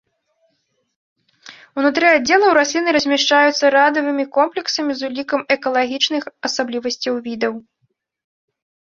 Унутры 1.79 2.05
аддзелаў 2.11 2.53
расліны 2.59 2.89
размяшчаюцца 2.95 3.65
радавымі 3.75 4.25
комплексамі 4.37 4.91
з 5.01 5.09
улікам 5.11 5.41
экалагічных 5.57 6.23
асаблівасцяў 6.49 7.13
відаў. 7.27 7.53